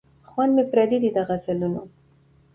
[0.29, 1.81] خوند مي پردی دی د غزلونو